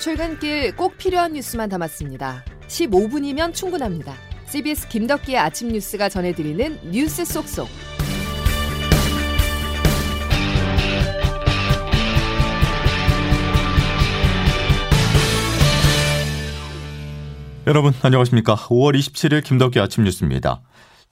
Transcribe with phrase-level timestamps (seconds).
[0.00, 2.42] 출근길 꼭 필요한 뉴스만 담았습니다.
[2.68, 4.14] 15분이면 충분합니다.
[4.46, 7.68] CBS 김덕기의 아침 뉴스가 전해드리는 뉴스 속속.
[17.66, 18.56] 여러분 안녕하십니까.
[18.56, 20.62] 5월 27일 김덕기 아침 뉴스입니다.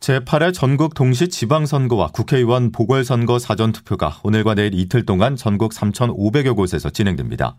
[0.01, 7.57] 제8회 전국 동시 지방선거와 국회의원 보궐선거 사전투표가 오늘과 내일 이틀 동안 전국 3,500여 곳에서 진행됩니다.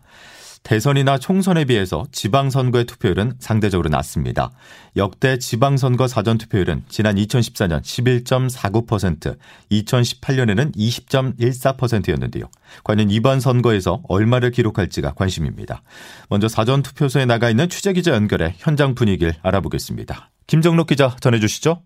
[0.62, 4.50] 대선이나 총선에 비해서 지방선거의 투표율은 상대적으로 낮습니다.
[4.96, 9.36] 역대 지방선거 사전 투표율은 지난 2014년 11.49%,
[9.72, 12.44] 2018년에는 20.14%였는데요.
[12.84, 15.82] 과연 이번 선거에서 얼마를 기록할지가 관심입니다.
[16.28, 20.30] 먼저 사전 투표소에 나가 있는 취재 기자 연결해 현장 분위기를 알아보겠습니다.
[20.46, 21.82] 김정록 기자 전해주시죠.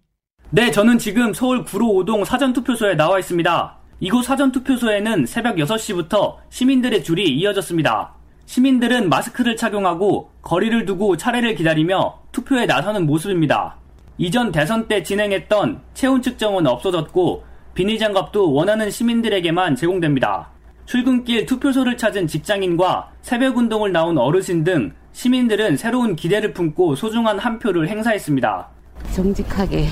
[0.50, 3.78] 네, 저는 지금 서울 구로 5동 사전 투표소에 나와 있습니다.
[4.00, 8.13] 이곳 사전 투표소에는 새벽 6시부터 시민들의 줄이 이어졌습니다.
[8.46, 13.76] 시민들은 마스크를 착용하고 거리를 두고 차례를 기다리며 투표에 나서는 모습입니다.
[14.18, 20.50] 이전 대선 때 진행했던 체온 측정은 없어졌고 비닐 장갑도 원하는 시민들에게만 제공됩니다.
[20.86, 27.58] 출근길 투표소를 찾은 직장인과 새벽 운동을 나온 어르신 등 시민들은 새로운 기대를 품고 소중한 한
[27.58, 28.68] 표를 행사했습니다.
[29.12, 29.86] 정직하게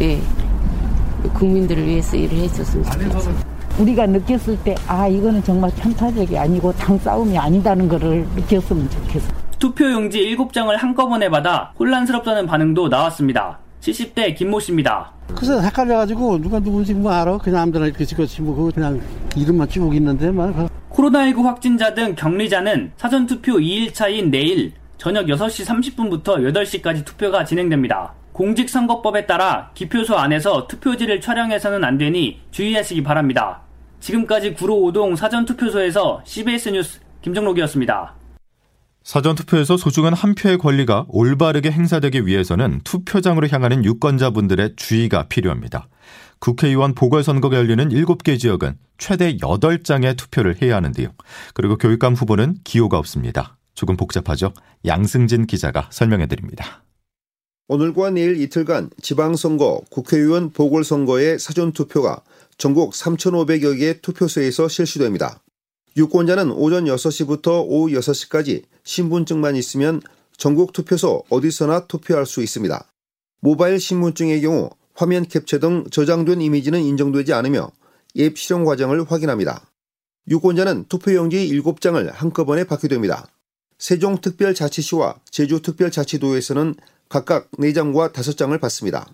[0.00, 0.20] 예,
[1.34, 3.47] 국민들을 위해서 일을 해줬으면 좋겠습니다.
[3.78, 9.32] 우리가 느꼈을 때 아 이거는 정말 편파적이 아니고 당 싸움이 아니다는 것을 느꼈으면 좋겠어.
[9.58, 13.58] 투표용지 7장을 한꺼번에 받아 혼란스럽다는 반응도 나왔습니다.
[13.80, 15.12] 70대 김모 씨입니다.
[15.34, 17.38] 그래서 헷갈려가지고 누가 누군지 뭐 알아?
[17.38, 19.00] 그냥 아무데나 이렇게 찍었지 뭐 그냥
[19.36, 20.50] 이름만 쭉 있는데 말.
[20.50, 20.68] 뭐.
[20.90, 28.14] 코로나19 확진자 등 격리자는 사전투표 2일차인 내일 저녁 6시 30분부터 8시까지 투표가 진행됩니다.
[28.32, 33.62] 공직선거법에 따라 기표소 안에서 투표지를 촬영해서는 안 되니 주의하시기 바랍니다.
[34.00, 38.14] 지금까지 구로 5동 사전투표소에서 CBS 뉴스 김정록이었습니다.
[39.02, 45.88] 사전투표에서 소중한 한 표의 권리가 올바르게 행사되기 위해서는 투표장으로 향하는 유권자분들의 주의가 필요합니다.
[46.40, 51.08] 국회의원 보궐선거가 열리는 7개 지역은 최대 8장의 투표를 해야 하는데요.
[51.54, 53.56] 그리고 교육감 후보는 기호가 없습니다.
[53.74, 54.52] 조금 복잡하죠?
[54.84, 56.82] 양승진 기자가 설명해 드립니다.
[57.70, 62.22] 오늘과 내일 이틀간 지방선거, 국회의원 보궐선거의 사전투표가
[62.56, 65.42] 전국 3,500여 개 투표소에서 실시됩니다.
[65.94, 70.00] 유권자는 오전 6시부터 오후 6시까지 신분증만 있으면
[70.38, 72.86] 전국 투표소 어디서나 투표할 수 있습니다.
[73.40, 77.70] 모바일 신분증의 경우 화면 캡처 등 저장된 이미지는 인정되지 않으며
[78.18, 79.70] 앱 실용 과정을 확인합니다.
[80.26, 83.28] 유권자는 투표용지 7장을 한꺼번에 받게 됩니다.
[83.78, 86.74] 세종특별자치시와 제주특별자치도에서는
[87.08, 89.06] 각각 4장과 5장을 받습니다.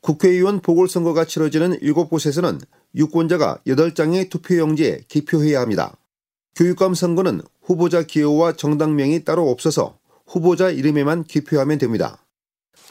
[0.00, 2.60] 국회의원 보궐선거가 치러지는 7곳에서는
[2.94, 5.96] 유권자가 8장의 투표용지에 기표해야 합니다.
[6.56, 12.24] 교육감 선거는 후보자 기호와 정당명이 따로 없어서 후보자 이름에만 기표하면 됩니다.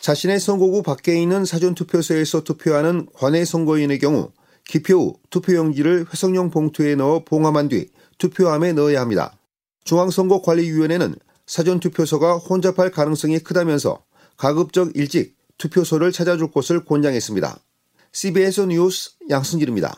[0.02, 4.32] 자신의 선거구 밖에 있는 사전투표소에서 투표하는 관내 선거인의 경우
[4.66, 9.38] 기표 후 투표용지를 회성용 봉투에 넣어 봉함한 뒤 투표함에 넣어야 합니다.
[9.86, 11.16] 중앙선거관리위원회는
[11.48, 14.04] 사전투표소가 혼잡할 가능성이 크다면서
[14.40, 17.60] 가급적 일찍 투표소를 찾아줄 곳을 권장했습니다.
[18.14, 19.94] CBS 뉴스 양승길입니다.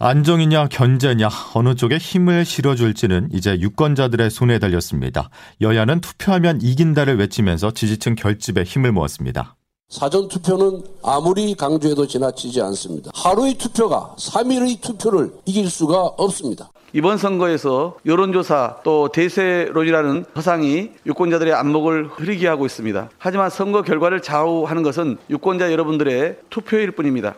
[0.00, 5.28] 안정이냐 견제냐 어느 쪽에 힘을 실어줄지는 이제 유권자들의 손에 달렸습니다.
[5.60, 9.56] 여야는 투표하면 이긴다를 외치면서 지지층 결집에 힘을 모았습니다.
[9.90, 13.10] 사전 투표는 아무리 강조해도 지나치지 않습니다.
[13.14, 16.72] 하루의 투표가 3일의 투표를 이길 수가 없습니다.
[16.94, 23.08] 이번 선거에서 여론조사 또 대세론이라는 허상이 유권자들의 안목을 흐리게 하고 있습니다.
[23.18, 27.34] 하지만 선거 결과를 좌우하는 것은 유권자 여러분들의 투표일 뿐입니다.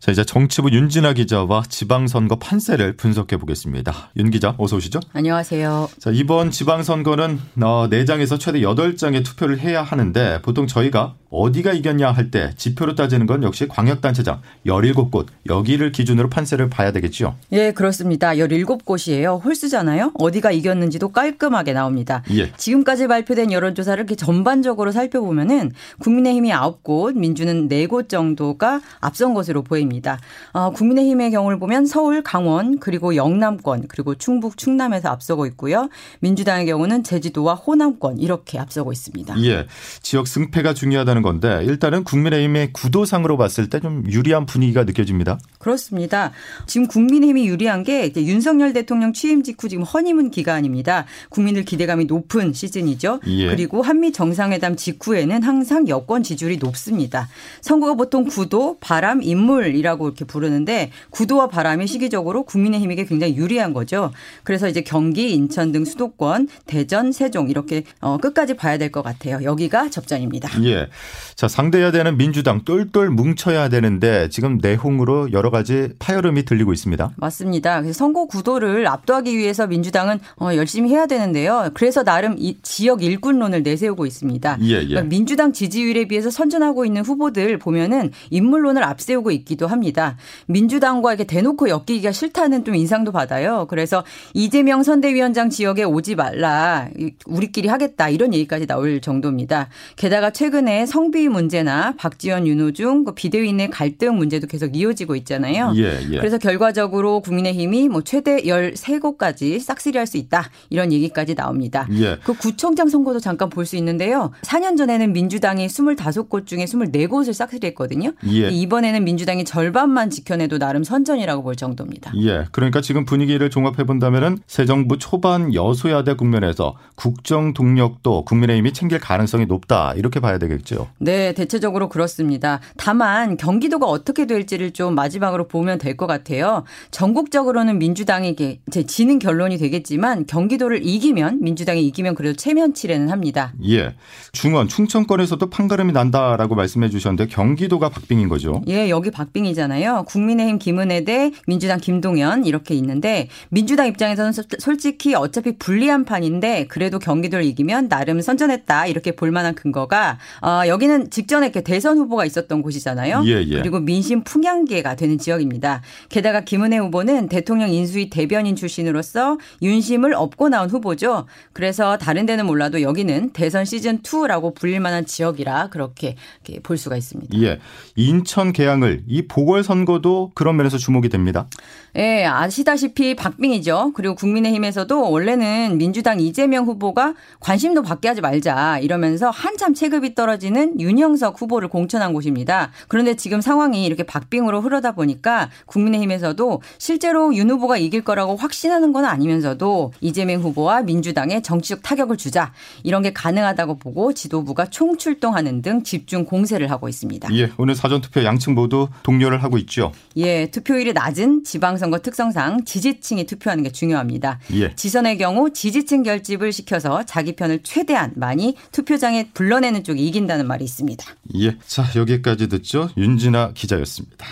[0.00, 4.10] 자, 이제 정치부 윤진아 기자와 지방선거 판세를 분석해 보겠습니다.
[4.16, 4.98] 윤 기자, 어서 오시죠.
[5.12, 5.90] 안녕하세요.
[5.98, 12.30] 자, 이번 지방선거는 어, 4장에서 최대 8장의 투표를 해야 하는데 보통 저희가 어디가 이겼냐 할
[12.30, 17.34] 때 지표로 따지는 건 역시 광역단체장 17곳 여기를 기준으로 판세를 봐야 되겠죠.
[17.52, 18.34] 예, 그렇습니다.
[18.34, 19.44] 17곳이에요.
[19.44, 20.12] 홀수잖아요.
[20.14, 22.22] 어디가 이겼는지도 깔끔하게 나옵니다.
[22.30, 22.52] 예.
[22.52, 30.18] 지금까지 발표된 여론조사를 이렇게 전반적으로 살펴보면은 국민의힘이 9곳, 민주는 4곳 정도가 앞선 것으로 보입니다.
[30.52, 35.88] 어, 국민의힘의 경우를 보면 서울, 강원, 그리고 영남권, 그리고 충북, 충남에서 앞서고 있고요.
[36.20, 39.42] 민주당의 경우는 제주도와 호남권 이렇게 앞서고 있습니다.
[39.44, 39.66] 예.
[40.02, 45.38] 지역 승패가 중요하다는 되는 건데 일단은 국민의힘의 구도상으로 봤을 때 좀 유리한 분위기가 느껴집니다.
[45.58, 46.32] 그렇습니다.
[46.66, 51.06] 지금 국민의힘이 유리한 게 윤석열 대통령 취임 직후 지금 허니문 기간입니다.
[51.30, 53.20] 국민들 기대감이 높은 시즌이죠.
[53.26, 53.48] 예.
[53.48, 57.28] 그리고 한미 정상회담 직후에는 항상 여권 지지율이 높습니다.
[57.62, 64.12] 선거가 보통 구도, 바람, 인물이라고 이렇게 부르는데 구도와 바람이 시기적으로 국민의힘에게 굉장히 유리한 거죠.
[64.44, 69.38] 그래서 이제 경기, 인천 등 수도권, 대전, 세종 이렇게 어, 끝까지 봐야 될 것 같아요.
[69.42, 70.50] 여기가 접전입니다.
[70.64, 70.88] 예.
[71.34, 77.12] 자, 상대해야 되는 민주당 똘똘 뭉쳐야 되는데 지금 내홍으로 여러 가지 파열음이 들리고 있습니다.
[77.16, 77.80] 맞습니다.
[77.80, 81.70] 그래서 선거 구도를 압도하기 위해서 민주당은 어, 열심히 해야 되는데요.
[81.72, 84.58] 그래서 나름 이 지역 일꾼론을 내세우고 있습니다.
[84.62, 84.86] 예, 예.
[84.86, 90.18] 그러니까 민주당 지지율에 비해서 선전하고 있는 후보들 보면은 인물론을 앞세우고 있기도 합니다.
[90.46, 93.66] 민주당과 이렇게 대놓고 엮이기가 싫다는 좀 인상도 받아요.
[93.68, 94.04] 그래서
[94.34, 96.88] 이재명 선대위원장 지역에 오지 말라.
[97.24, 98.10] 우리끼리 하겠다.
[98.10, 99.68] 이런 얘기까지 나올 정도입니다.
[99.96, 105.72] 게다가 최근에 성비 문제나 박지원, 윤호중, 그 비대위내 갈등 문제도 계속 이어지고 있잖아요.
[105.76, 106.18] 예, 예.
[106.18, 110.50] 그래서 결과적으로 국민의힘이 뭐 최대 13곳까지 싹쓸이할 수 있다.
[110.68, 111.86] 이런 얘기까지 나옵니다.
[111.92, 112.16] 예.
[112.22, 114.32] 그 구청장 선거도 잠깐 볼 수 있는데요.
[114.42, 118.12] 4년 전에는 민주당이 25곳 중에 24곳을 싹쓸이했거든요.
[118.32, 118.48] 예.
[118.50, 122.12] 이번에는 민주당이 절반만 지켜내도 나름 선전이라고 볼 정도입니다.
[122.16, 122.46] 예.
[122.50, 129.46] 그러니까 지금 분위기를 종합해 본다면은 새 정부 초반 여소야대 국면에서 국정 동력도 국민의힘이 챙길 가능성이
[129.46, 129.94] 높다.
[129.94, 130.88] 이렇게 봐야 되겠죠.
[130.98, 132.60] 네, 대체적으로 그렇습니다.
[132.76, 136.64] 다만 경기도가 어떻게 될지를 좀 마지막으로 보면 될 것 같아요.
[136.92, 138.36] 전국적으로는 민주당이
[138.68, 143.52] 이제 지는 결론이 되겠지만 경기도를 이기면 민주당이 이기면 그래도 체면치레는 합니다.
[143.68, 143.94] 예.
[144.32, 148.62] 중원 충청권에서도 판가름이 난다라고 말씀해 주셨는데 경기도가 박빙인 거죠.
[148.68, 150.04] 예, 여기 박빙이잖아요.
[150.06, 157.44] 국민의힘 김은혜 대 민주당 김동연 이렇게 있는데 민주당 입장에서는 솔직히 어차피 불리한 판인데 그래도 경기도를
[157.44, 162.62] 이기면 나름 선전했다 이렇게 볼 만한 근거가 어, 여기 는 직전에 이렇게 대선 후보가 있었던
[162.62, 163.22] 곳이잖아요.
[163.26, 163.58] 예, 예.
[163.58, 165.82] 그리고 민심 풍향계가 되는 지역입니다.
[166.08, 171.26] 게다가 김은혜 후보는 대통령 인수위 대변인 출신으로서 윤심을 업고 나온 후보죠.
[171.52, 176.16] 그래서 다른 데는 몰라도 여기는 대선 시즌 2라고 불릴 만한 지역이라 그렇게
[176.62, 177.38] 볼 수가 있습니다.
[177.40, 177.58] 예.
[177.96, 181.48] 인천 개항을 이 보궐 선거도 그런 면에서 주목이 됩니다.
[181.96, 183.92] 예, 아시다시피 박빙이죠.
[183.94, 191.40] 그리고 국민의힘에서도 원래는 민주당 이재명 후보가 관심도 받게 하지 말자 이러면서 한참 체급이 떨어지는 윤영석
[191.40, 192.70] 후보를 공천한 곳입니다.
[192.88, 199.04] 그런데 지금 상황이 이렇게 박빙으로 흐르다 보니까 국민의힘에서도 실제로 윤 후보가 이길 거라고 확신하는 건
[199.04, 202.52] 아니면서도 이재명 후보와 민주당에 정치적 타격을 주자
[202.82, 207.28] 이런 게 가능하다고 보고 지도부가 총출동하는 등 집중 공세를 하고 있습니다.
[207.34, 209.92] 예, 오늘 사전 투표 양측 모두 동료를 하고 있죠.
[210.16, 214.38] 예, 투표율이 낮은 지방선거 특성상 지지층이 투표하는 게 중요합니다.
[214.54, 214.74] 예.
[214.74, 221.04] 지선의 경우 지지층 결집을 시켜서 자기 편을 최대한 많이 투표장에 불러내는 쪽이 이긴다는 말이 있습니다.
[221.36, 222.90] 예, 자 여기까지 듣죠.
[222.96, 224.26] 윤진아 기자였습니다.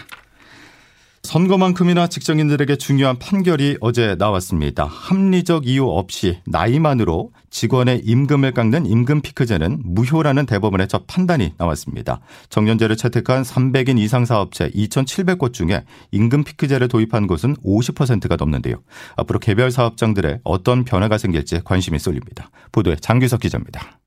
[1.22, 4.84] 선거만큼이나 직장인들에게 중요한 판결이 어제 나왔습니다.
[4.84, 12.20] 합리적 이유 없이 나이만으로 직원의 임금을 깎는 임금 피크제는 무효라는 대법원의 첫 판단이 나왔습니다.
[12.48, 18.76] 정년제를 채택한 300인 이상 사업체 2,700곳 중에 임금 피크제를 도입한 곳은 50%가 넘는데요.
[19.16, 22.50] 앞으로 개별 사업장들의 어떤 변화가 생길지 관심이 쏠립니다.
[22.72, 23.98] 보도에 장규석 기자입니다.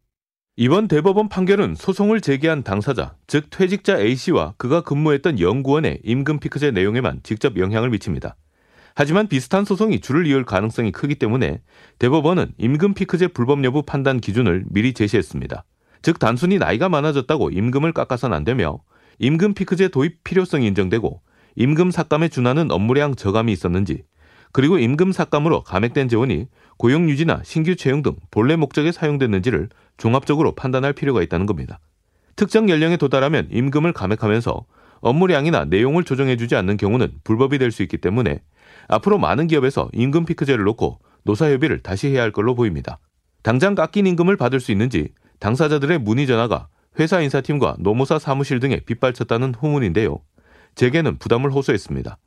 [0.57, 7.21] 이번 대법원 판결은 소송을 제기한 당사자, 즉 퇴직자 A씨와 그가 근무했던 연구원의 임금 피크제 내용에만
[7.23, 8.35] 직접 영향을 미칩니다.
[8.93, 11.61] 하지만 비슷한 소송이 줄을 이을 가능성이 크기 때문에
[11.99, 15.63] 대법원은 임금 피크제 불법 여부 판단 기준을 미리 제시했습니다.
[16.01, 18.79] 즉 단순히 나이가 많아졌다고 임금을 깎아선 안 되며
[19.19, 21.21] 임금 피크제 도입 필요성이 인정되고
[21.55, 24.03] 임금 삭감에 준하는 업무량 저감이 있었는지
[24.51, 26.47] 그리고 임금 삭감으로 감액된 재원이
[26.77, 31.79] 고용 유지나 신규 채용 등 본래 목적에 사용됐는지를 종합적으로 판단할 필요가 있다는 겁니다.
[32.35, 34.65] 특정 연령에 도달하면 임금을 감액하면서
[35.01, 38.41] 업무량이나 내용을 조정해주지 않는 경우는 불법이 될 수 있기 때문에
[38.87, 42.99] 앞으로 많은 기업에서 임금 피크제를 놓고 노사협의를 다시 해야 할 걸로 보입니다.
[43.43, 46.67] 당장 깎인 임금을 받을 수 있는지 당사자들의 문의 전화가
[46.99, 50.19] 회사 인사팀과 노무사 사무실 등에 빗발쳤다는 후문인데요.
[50.75, 52.17] 재계는 부담을 호소했습니다.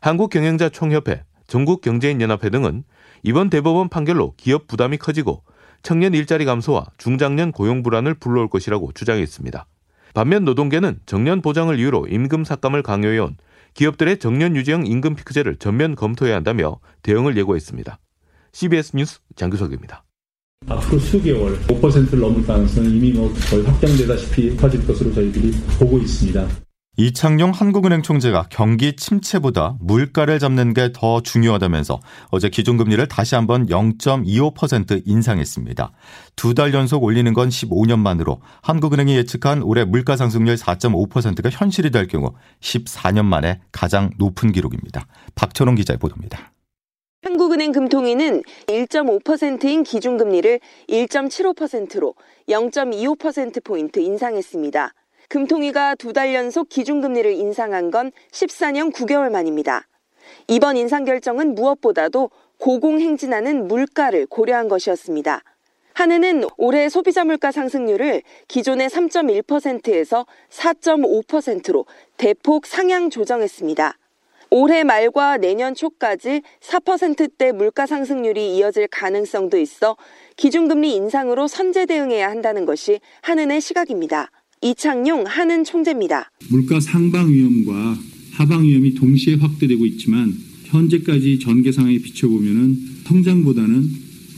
[0.00, 2.84] 한국경영자총협회, 전국경제인연합회 등은
[3.22, 5.42] 이번 대법원 판결로 기업 부담이 커지고
[5.84, 9.66] 청년 일자리 감소와 중장년 고용 불안을 불러올 것이라고 주장했습니다.
[10.14, 13.36] 반면 노동계는 정년 보장을 이유로 임금 삭감을 강요해온
[13.74, 17.98] 기업들의 정년 유지형 임금 피크제를 전면 검토해야 한다며 대응을 예고했습니다.
[18.52, 20.04] CBS 뉴스 장규석입니다.
[20.68, 26.63] 앞으로 수개월 5%를 넘을 가능성은 이미 뭐 거의 확정되다시피 높아질 것으로 저희들이 보고 있습니다.
[26.96, 31.98] 이창용 한국은행 총재가 경기 침체보다 물가를 잡는 게 더 중요하다면서
[32.30, 35.90] 어제 기준금리를 다시 한번 0.25% 인상했습니다.
[36.36, 42.06] 두 달 연속 올리는 건 15년 만으로 한국은행이 예측한 올해 물가 상승률 4.5%가 현실이 될
[42.06, 45.06] 경우 14년 만에 가장 높은 기록입니다.
[45.34, 46.52] 박철원 기자의 보도입니다.
[47.24, 52.14] 한국은행 금통위는 1.5%인 기준금리를 1.75%로
[52.48, 54.92] 0.25%포인트 인상했습니다.
[55.34, 59.88] 금통위가 두 달 연속 기준금리를 인상한 건 14년 9개월 만입니다.
[60.46, 65.42] 이번 인상 결정은 무엇보다도 고공행진하는 물가를 고려한 것이었습니다.
[65.94, 71.84] 한은은 올해 소비자 물가 상승률을 기존의 3.1%에서 4.5%로
[72.16, 73.98] 대폭 상향 조정했습니다.
[74.50, 79.96] 올해 말과 내년 초까지 4%대 물가 상승률이 이어질 가능성도 있어
[80.36, 84.30] 기준금리 인상으로 선제 대응해야 한다는 것이 한은의 시각입니다.
[84.64, 86.30] 이창용 한은 총재입니다.
[86.48, 87.98] 물가 상방 위험과
[88.32, 90.32] 하방 위험이 동시에 확대되고 있지만
[90.64, 93.90] 현재까지 전개 상황에 비춰보면 성장보다는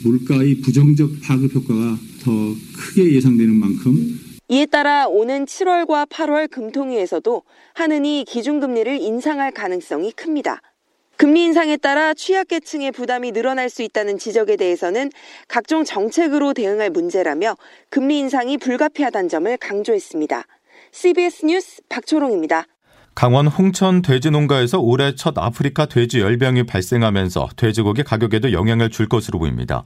[0.02, 4.18] 물가의 부정적 파급 효과가 더 크게 예상되는 만큼
[4.48, 7.42] 이에 따라 오는 7월과 8월 금통위에서도
[7.74, 10.60] 한은이 기준금리를 인상할 가능성이 큽니다.
[11.16, 15.10] 금리 인상에 따라 취약계층의 부담이 늘어날 수 있다는 지적에 대해서는
[15.48, 17.56] 각종 정책으로 대응할 문제라며
[17.88, 20.44] 금리 인상이 불가피하다는 점을 강조했습니다.
[20.92, 22.66] CBS 뉴스 박초롱입니다.
[23.16, 29.38] 강원 홍천 돼지 농가에서 올해 첫 아프리카 돼지 열병이 발생하면서 돼지고기 가격에도 영향을 줄 것으로
[29.38, 29.84] 보입니다.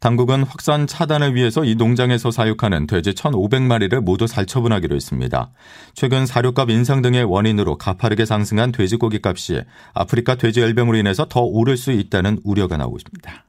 [0.00, 5.52] 당국은 확산 차단을 위해서 이 농장에서 사육하는 돼지 1,500마리를 모두 살처분하기로 했습니다.
[5.94, 9.62] 최근 사료값 인상 등의 원인으로 가파르게 상승한 돼지고기 값이
[9.94, 13.44] 아프리카 돼지 열병으로 인해서 더 오를 수 있다는 우려가 나오고 있습니다.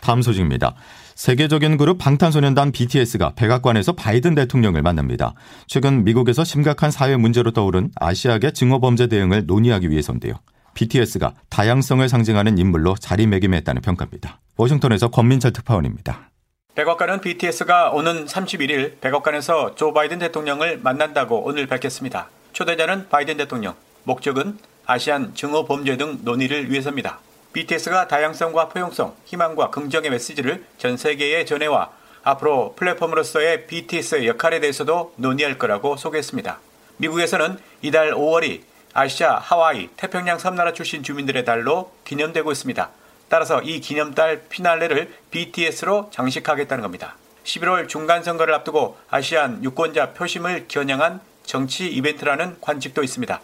[0.00, 0.74] 다음 소식입니다.
[1.18, 5.34] 세계적인 그룹 방탄소년단 BTS가 백악관에서 바이든 대통령을 만납니다.
[5.66, 10.34] 최근 미국에서 심각한 사회 문제로 떠오른 아시아계 증오범죄 대응을 논의하기 위해서인데요.
[10.74, 14.38] BTS가 다양성을 상징하는 인물로 자리매김했다는 평가입니다.
[14.56, 16.30] 워싱턴에서 권민철 특파원입니다.
[16.76, 22.30] 백악관은 BTS가 오는 31일 백악관에서 조 바이든 대통령을 만난다고 오늘 밝혔습니다.
[22.52, 24.56] 초대자는 바이든 대통령, 목적은
[24.86, 27.18] 아시안 증오 범죄 등 논의를 위해서입니다.
[27.58, 31.90] BTS가 다양성과 포용성, 희망과 긍정의 메시지를 전 세계에 전해와
[32.22, 36.60] 앞으로 플랫폼으로서의 BTS의 역할에 대해서도 논의할 거라고 소개했습니다.
[36.98, 38.62] 미국에서는 이달 5월이
[38.92, 42.90] 아시아, 하와이, 태평양 섬나라 출신 주민들의 달로 기념되고 있습니다.
[43.28, 47.16] 따라서 이 기념달 피날레를 BTS로 장식하겠다는 겁니다.
[47.42, 53.40] 11월 중간 선거를 앞두고 아시안 유권자 표심을 겨냥한 정치 이벤트라는 관측도 있습니다.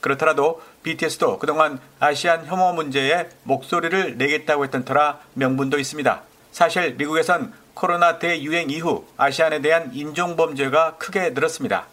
[0.00, 6.22] 그렇더라도 BTS도 그동안 아시안 혐오 문제에 목소리를 내겠다고 했던 터라 명분도 있습니다.
[6.50, 11.86] 사실 미국에선 코로나 대유행 이후 아시안에 대한 인종범죄가 크게 늘었습니다.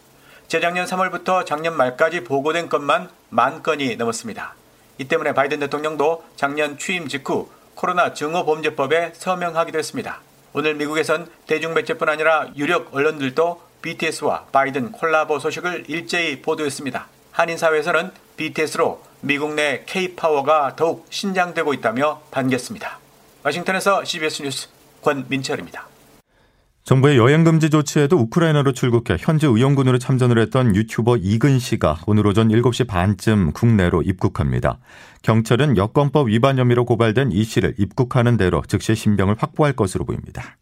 [0.47, 4.55] 재작년 3월부터 작년 말까지 보고된 건만 만 건이 넘었습니다.
[4.97, 10.21] 이 때문에 바이든 대통령도 작년 취임 직후 코로나 증오범죄법에 서명하기도 했습니다.
[10.53, 17.14] 오늘 미국에선 대중매체뿐 아니라 유력 언론들도 BTS와 바이든 콜라보 소식을 일제히 보도했습니다.
[17.36, 23.00] 한인 사회에서는 BTS로 미국 내 K-파워가 더욱 신장되고 있다며 반겼습니다.
[23.44, 24.70] 워싱턴에서 CBS 뉴스
[25.01, 25.86] 권민철입니다.
[26.86, 32.48] 정부의 여행 금지 조치에도 우크라이나로 출국해 현지 의용군으로 참전을 했던 유튜버 이근 씨가 오늘 오전
[32.48, 34.80] 7시 반쯤 국내로 입국합니다.
[35.24, 40.56] 경찰은 여권법 위반 혐의로 고발된 이 씨를 입국하는 대로 즉시 신병을 확보할 것으로 보입니다.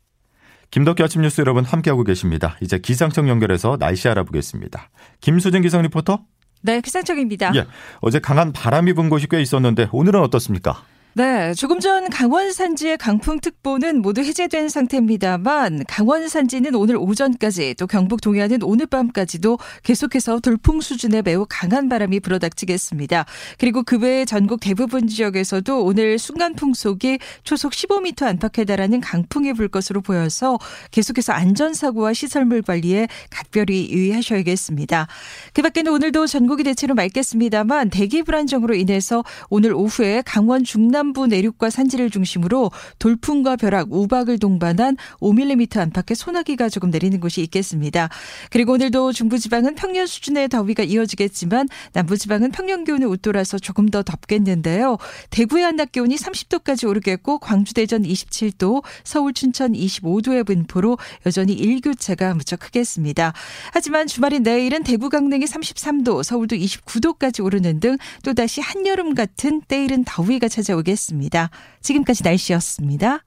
[0.71, 2.57] 김덕기 아침 뉴스 여러분 함께하고 계십니다.
[2.59, 4.89] 이제 기상청 연결해서 날씨 알아보겠습니다.
[5.21, 6.25] 김수진 기상 리포터.
[6.63, 7.53] 네, 기상청입니다.
[7.55, 7.65] 예,
[7.99, 10.83] 어제 강한 바람이 분 곳이 꽤 있었는데 오늘은 어떻습니까?
[11.15, 18.19] 네, 조금 전 강원 산지의 강풍특보는 모두 해제된 상태입니다만 강원 산지는 오늘 오전까지 또 경북
[18.19, 23.27] 동해안은 오늘 밤까지도 계속해서 돌풍 수준의 매우 강한 바람이 불어닥치겠습니다.
[23.59, 29.67] 그리고 그 외에 전국 대부분 지역에서도 오늘 순간 풍속이 초속 15m 안팎에 달하는 강풍이 불
[29.67, 30.57] 것으로 보여서
[30.89, 35.05] 계속해서 안전사고와 시설물 관리에 각별히 유의하셔야겠습니다.
[35.53, 41.69] 그 밖에는 오늘도 전국이 대체로 맑겠습니다만 대기 불안정으로 인해서 오늘 오후에 강원 중남 서남부 내륙과
[41.69, 48.07] 산지를 중심으로 돌풍과 벼락, 우박을 동반한 5mm 안팎의 소나기가 조금 내리는 곳이 있겠습니다.
[48.49, 54.97] 그리고 오늘도 중부지방은 평년 수준의 더위가 이어지겠지만 남부지방은 평년 기온에 웃돌아서 조금 더 덥겠는데요.
[55.29, 62.61] 대구의 한낮 기온이 30도까지 오르겠고 광주 대전 27도, 서울 춘천 25도의 분포로 여전히 일교차가 무척
[62.61, 63.33] 크겠습니다.
[63.73, 70.47] 하지만 주말인 내일은 대구 강릉이 33도, 서울도 29도까지 오르는 등 또다시 한여름 같은 때이른 더위가
[70.47, 71.49] 찾아오겠 습니다.
[71.81, 73.19] 지금까지 날씨였습니다.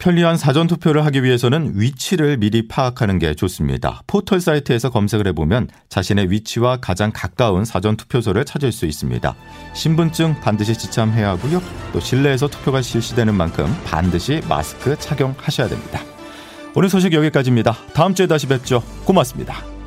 [0.00, 4.02] 편리한 사전 투표를 하기 위해서는 위치를 미리 파악하는 게 좋습니다.
[4.06, 9.36] 포털 사이트에서 검색을 해보면 자신의 위치와 가장 가까운 사전 투표소를 찾을 수 있습니다.
[9.74, 11.62] 신분증 반드시 지참해야 하고요.
[11.92, 16.00] 또 실내에서 투표가 실시되는 만큼 반드시 마스크 착용하셔야 됩니다.
[16.74, 17.76] 오늘 소식 여기까지입니다.
[17.92, 18.82] 다음 주에 다시 뵙죠.
[19.04, 19.79] 고맙습니다.